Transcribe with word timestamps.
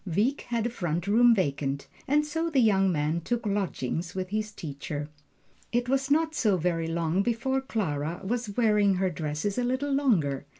Wieck 0.03 0.41
had 0.47 0.65
a 0.65 0.71
front 0.71 1.05
room 1.05 1.35
vacant, 1.35 1.87
and 2.07 2.25
so 2.25 2.49
the 2.49 2.59
young 2.59 2.91
man 2.91 3.21
took 3.21 3.45
lodgings 3.45 4.15
with 4.15 4.29
his 4.29 4.51
teacher. 4.51 5.09
It 5.71 5.87
was 5.87 6.09
not 6.09 6.33
so 6.33 6.57
very 6.57 6.87
long 6.87 7.21
before 7.21 7.61
Clara 7.61 8.19
was 8.23 8.57
wearing 8.57 8.95
her 8.95 9.11
dresses 9.11 9.59
a 9.59 9.63
little 9.63 9.91
longer. 9.93 10.47